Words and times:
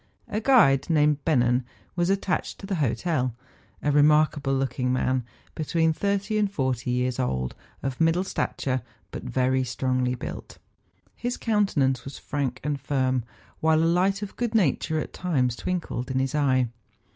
A 0.27 0.41
guide, 0.41 0.89
named 0.89 1.23
Bennen, 1.25 1.63
was 1.95 2.09
attached 2.09 2.57
to 2.57 2.65
the 2.65 2.77
hotel, 2.81 3.35
a 3.83 3.91
remarkable 3.91 4.51
looking 4.55 4.91
man, 4.91 5.23
between 5.53 5.93
thirty 5.93 6.39
and 6.39 6.51
forty 6.51 6.89
years 6.89 7.19
old, 7.19 7.53
of 7.83 8.01
middle 8.01 8.23
stature, 8.23 8.81
but 9.11 9.21
very 9.21 9.63
strongly 9.63 10.15
built. 10.15 10.57
His 11.15 11.37
countenance 11.37 12.03
was 12.03 12.17
frank 12.17 12.59
and 12.63 12.81
firm, 12.81 13.23
while 13.59 13.83
a 13.83 13.85
light 13.85 14.23
of 14.23 14.35
good 14.37 14.55
nature 14.55 14.97
at 14.99 15.13
times 15.13 15.55
twinkled 15.55 16.09
in 16.09 16.17
his 16.17 16.33
eye. 16.33 16.69